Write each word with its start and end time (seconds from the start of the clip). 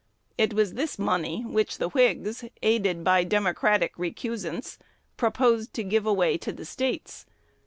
It 0.35 0.55
was 0.55 0.73
this 0.73 0.97
money 0.97 1.43
which 1.45 1.77
the 1.77 1.89
Whigs, 1.89 2.43
aided 2.63 3.03
by 3.03 3.23
Democratic 3.23 3.93
recusants, 3.99 4.79
proposed 5.15 5.75
to 5.75 5.83
give 5.83 6.07
away 6.07 6.39
to 6.39 6.51
the 6.51 6.65
States. 6.65 7.27